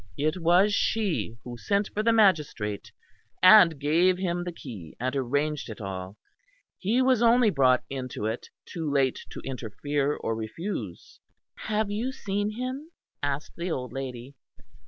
It 0.17 0.37
was 0.37 0.73
she 0.73 1.37
who 1.43 1.57
sent 1.59 1.89
for 1.93 2.01
the 2.01 2.11
magistrate 2.11 2.91
and 3.43 3.79
gave 3.79 4.17
him 4.17 4.43
the 4.43 4.51
key 4.51 4.95
and 4.99 5.15
arranged 5.15 5.69
it 5.69 5.79
all; 5.79 6.17
he 6.79 7.03
was 7.03 7.21
only 7.21 7.51
brought 7.51 7.83
into 7.87 8.25
it 8.25 8.49
too 8.65 8.89
late 8.89 9.19
to 9.29 9.39
interfere 9.41 10.15
or 10.15 10.35
refuse." 10.35 11.19
"Have 11.55 11.91
you 11.91 12.11
seen 12.11 12.49
him?" 12.49 12.89
asked 13.21 13.55
the 13.57 13.69
old 13.69 13.93
lady. 13.93 14.33